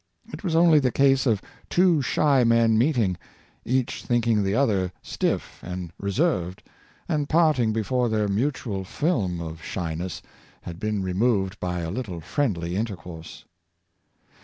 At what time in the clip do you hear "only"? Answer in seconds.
0.55-0.79